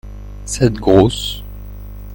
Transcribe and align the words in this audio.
Cette 0.45 0.79
grosse. 0.79 1.43